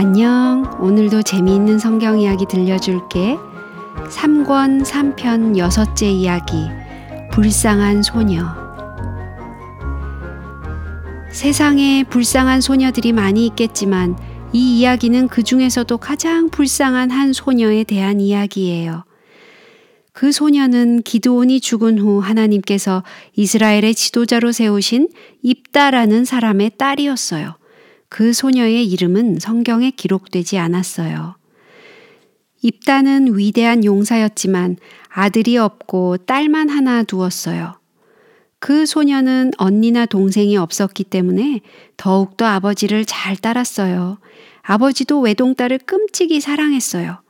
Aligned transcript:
안녕. 0.00 0.78
오늘도 0.78 1.22
재미있는 1.22 1.80
성경 1.80 2.20
이야기 2.20 2.46
들려줄게. 2.48 3.36
3권 4.08 4.84
3편 4.84 5.58
여섯째 5.58 6.08
이야기. 6.08 6.68
불쌍한 7.32 8.04
소녀. 8.04 8.46
세상에 11.32 12.04
불쌍한 12.04 12.60
소녀들이 12.60 13.12
많이 13.12 13.44
있겠지만 13.46 14.16
이 14.52 14.78
이야기는 14.78 15.26
그 15.26 15.42
중에서도 15.42 15.98
가장 15.98 16.48
불쌍한 16.48 17.10
한 17.10 17.32
소녀에 17.32 17.82
대한 17.82 18.20
이야기예요. 18.20 19.02
그 20.12 20.30
소녀는 20.30 21.02
기드온이 21.02 21.58
죽은 21.58 21.98
후 21.98 22.20
하나님께서 22.20 23.02
이스라엘의 23.34 23.96
지도자로 23.96 24.52
세우신 24.52 25.08
입다라는 25.42 26.24
사람의 26.24 26.70
딸이었어요. 26.78 27.58
그 28.08 28.32
소녀의 28.32 28.86
이름은 28.86 29.38
성경에 29.38 29.90
기록되지 29.90 30.58
않았어요. 30.58 31.36
입다는 32.62 33.36
위대한 33.36 33.84
용사였지만 33.84 34.76
아들이 35.08 35.56
없고 35.56 36.18
딸만 36.18 36.68
하나 36.68 37.02
두었어요. 37.02 37.78
그 38.60 38.86
소녀는 38.86 39.52
언니나 39.56 40.06
동생이 40.06 40.56
없었기 40.56 41.04
때문에 41.04 41.60
더욱더 41.96 42.44
아버지를 42.46 43.04
잘 43.04 43.36
따랐어요. 43.36 44.18
아버지도 44.62 45.20
외동딸을 45.20 45.78
끔찍이 45.78 46.40
사랑했어요. 46.40 47.20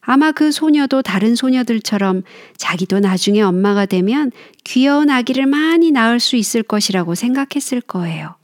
아마 0.00 0.30
그 0.32 0.52
소녀도 0.52 1.02
다른 1.02 1.34
소녀들처럼 1.34 2.22
자기도 2.56 3.00
나중에 3.00 3.40
엄마가 3.40 3.86
되면 3.86 4.30
귀여운 4.62 5.10
아기를 5.10 5.46
많이 5.46 5.90
낳을 5.90 6.20
수 6.20 6.36
있을 6.36 6.62
것이라고 6.62 7.14
생각했을 7.14 7.80
거예요. 7.80 8.36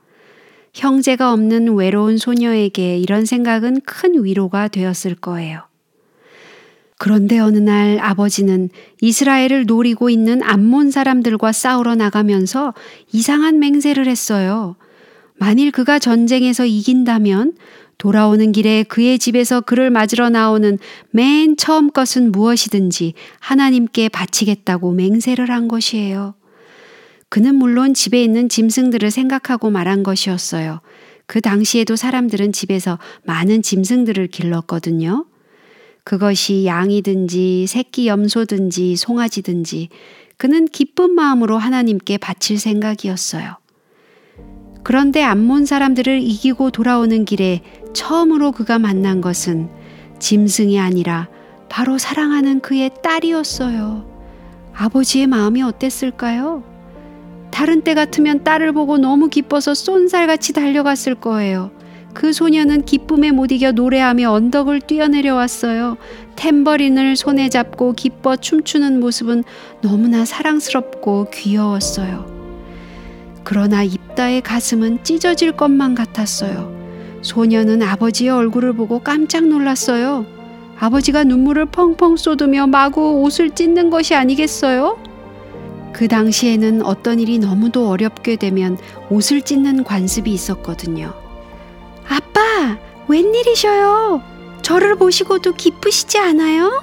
형제가 0.74 1.32
없는 1.32 1.74
외로운 1.74 2.16
소녀에게 2.16 2.98
이런 2.98 3.24
생각은 3.26 3.80
큰 3.84 4.24
위로가 4.24 4.68
되었을 4.68 5.14
거예요. 5.16 5.62
그런데 6.98 7.38
어느 7.40 7.58
날 7.58 7.98
아버지는 8.00 8.70
이스라엘을 9.00 9.66
노리고 9.66 10.08
있는 10.08 10.42
암몬 10.42 10.92
사람들과 10.92 11.50
싸우러 11.52 11.96
나가면서 11.96 12.74
이상한 13.12 13.58
맹세를 13.58 14.06
했어요. 14.06 14.76
만일 15.34 15.72
그가 15.72 15.98
전쟁에서 15.98 16.64
이긴다면 16.64 17.54
돌아오는 17.98 18.52
길에 18.52 18.84
그의 18.84 19.18
집에서 19.18 19.60
그를 19.60 19.90
맞으러 19.90 20.30
나오는 20.30 20.78
맨 21.10 21.56
처음 21.56 21.90
것은 21.90 22.32
무엇이든지 22.32 23.14
하나님께 23.40 24.08
바치겠다고 24.08 24.92
맹세를 24.92 25.50
한 25.50 25.68
것이에요. 25.68 26.34
그는 27.32 27.54
물론 27.54 27.94
집에 27.94 28.22
있는 28.22 28.50
짐승들을 28.50 29.10
생각하고 29.10 29.70
말한 29.70 30.02
것이었어요. 30.02 30.82
그 31.24 31.40
당시에도 31.40 31.96
사람들은 31.96 32.52
집에서 32.52 32.98
많은 33.24 33.62
짐승들을 33.62 34.26
길렀거든요. 34.26 35.24
그것이 36.04 36.66
양이든지 36.66 37.68
새끼 37.68 38.06
염소든지 38.06 38.96
송아지든지 38.96 39.88
그는 40.36 40.66
기쁜 40.66 41.14
마음으로 41.14 41.56
하나님께 41.56 42.18
바칠 42.18 42.58
생각이었어요. 42.58 43.56
그런데 44.82 45.22
암몬 45.22 45.64
사람들을 45.64 46.20
이기고 46.20 46.70
돌아오는 46.70 47.24
길에 47.24 47.62
처음으로 47.94 48.52
그가 48.52 48.78
만난 48.78 49.22
것은 49.22 49.70
짐승이 50.18 50.78
아니라 50.78 51.30
바로 51.70 51.96
사랑하는 51.96 52.60
그의 52.60 52.90
딸이었어요. 53.02 54.06
아버지의 54.74 55.28
마음이 55.28 55.62
어땠을까요? 55.62 56.71
다른 57.52 57.82
때 57.82 57.94
같으면 57.94 58.42
딸을 58.42 58.72
보고 58.72 58.98
너무 58.98 59.28
기뻐서 59.28 59.74
쏜살같이 59.74 60.54
달려갔을 60.54 61.14
거예요. 61.14 61.70
그 62.14 62.32
소녀는 62.32 62.84
기쁨에 62.84 63.30
못 63.30 63.52
이겨 63.52 63.72
노래하며 63.72 64.30
언덕을 64.30 64.80
뛰어내려 64.80 65.34
왔어요. 65.34 65.96
탬버린을 66.34 67.14
손에 67.14 67.48
잡고 67.50 67.92
기뻐 67.92 68.36
춤추는 68.36 69.00
모습은 69.00 69.44
너무나 69.82 70.24
사랑스럽고 70.24 71.28
귀여웠어요. 71.32 72.26
그러나 73.44 73.82
입다의 73.82 74.40
가슴은 74.40 75.04
찢어질 75.04 75.52
것만 75.52 75.94
같았어요. 75.94 76.72
소녀는 77.22 77.82
아버지의 77.82 78.30
얼굴을 78.30 78.72
보고 78.72 78.98
깜짝 78.98 79.46
놀랐어요. 79.46 80.26
아버지가 80.78 81.24
눈물을 81.24 81.66
펑펑 81.66 82.16
쏟으며 82.16 82.66
마구 82.66 83.22
옷을 83.22 83.50
찢는 83.50 83.90
것이 83.90 84.14
아니겠어요? 84.14 85.01
그 85.92 86.08
당시에는 86.08 86.82
어떤 86.82 87.20
일이 87.20 87.38
너무도 87.38 87.88
어렵게 87.88 88.36
되면 88.36 88.78
옷을 89.10 89.42
찢는 89.42 89.84
관습이 89.84 90.32
있었거든요. 90.32 91.12
아빠, 92.08 92.78
웬일이셔요? 93.08 94.22
저를 94.62 94.96
보시고도 94.96 95.54
기쁘시지 95.54 96.18
않아요? 96.18 96.82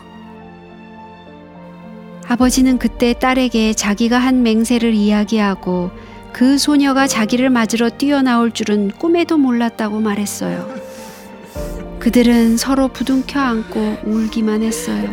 아버지는 2.28 2.78
그때 2.78 3.14
딸에게 3.14 3.74
자기가 3.74 4.20
한 4.20 4.44
맹세를 4.44 4.94
이야기하고 4.94 5.90
그 6.32 6.60
소녀가 6.60 7.08
자기를 7.08 7.50
맞으러 7.50 7.90
뛰어나올 7.90 8.52
줄은 8.52 8.92
꿈에도 8.92 9.38
몰랐다고 9.38 10.00
말했어요. 10.00 10.70
그들은 11.98 12.58
서로 12.58 12.88
부둥켜 12.88 13.40
안고 13.40 13.98
울기만 14.06 14.62
했어요. 14.62 15.12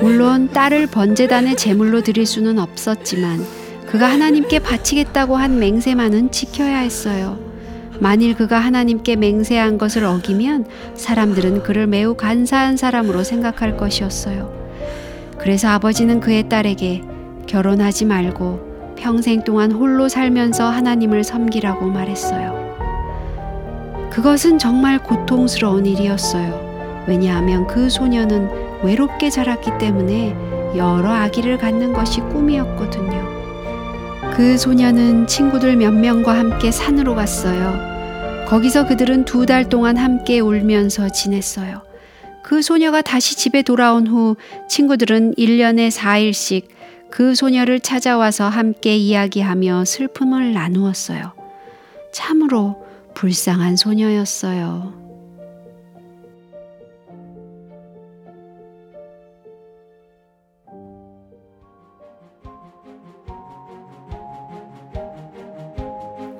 물론 0.00 0.48
딸을 0.50 0.88
번제단의 0.88 1.56
제물로 1.56 2.02
드릴 2.02 2.26
수는 2.26 2.58
없었지만 2.58 3.44
그가 3.86 4.06
하나님께 4.10 4.58
바치겠다고 4.60 5.36
한 5.36 5.58
맹세만은 5.58 6.30
지켜야 6.30 6.78
했어요. 6.78 7.38
만일 8.00 8.34
그가 8.34 8.58
하나님께 8.58 9.16
맹세한 9.16 9.78
것을 9.78 10.04
어기면 10.04 10.66
사람들은 10.94 11.62
그를 11.62 11.86
매우 11.86 12.14
간사한 12.14 12.76
사람으로 12.76 13.22
생각할 13.22 13.76
것이었어요. 13.76 14.52
그래서 15.38 15.68
아버지는 15.68 16.20
그의 16.20 16.48
딸에게 16.48 17.02
결혼하지 17.46 18.06
말고 18.06 18.94
평생 18.96 19.44
동안 19.44 19.72
홀로 19.72 20.08
살면서 20.08 20.68
하나님을 20.68 21.22
섬기라고 21.22 21.86
말했어요. 21.86 22.62
그것은 24.10 24.58
정말 24.58 25.02
고통스러운 25.02 25.86
일이었어요. 25.86 27.04
왜냐하면 27.06 27.66
그 27.66 27.90
소녀는 27.90 28.61
외롭게 28.84 29.30
자랐기 29.30 29.78
때문에 29.78 30.34
여러 30.76 31.10
아기를 31.10 31.58
갖는 31.58 31.92
것이 31.92 32.20
꿈이었거든요. 32.20 33.22
그 34.34 34.56
소녀는 34.56 35.26
친구들 35.26 35.76
몇 35.76 35.92
명과 35.92 36.36
함께 36.36 36.70
산으로 36.70 37.14
갔어요. 37.14 37.92
거기서 38.48 38.86
그들은 38.86 39.24
두 39.24 39.46
달 39.46 39.68
동안 39.68 39.96
함께 39.96 40.40
울면서 40.40 41.10
지냈어요. 41.10 41.82
그 42.42 42.60
소녀가 42.62 43.02
다시 43.02 43.36
집에 43.36 43.62
돌아온 43.62 44.06
후 44.06 44.36
친구들은 44.68 45.34
1년에 45.34 45.90
4일씩 45.90 46.64
그 47.10 47.34
소녀를 47.34 47.80
찾아와서 47.80 48.48
함께 48.48 48.96
이야기하며 48.96 49.84
슬픔을 49.84 50.52
나누었어요. 50.54 51.32
참으로 52.12 52.82
불쌍한 53.14 53.76
소녀였어요. 53.76 55.01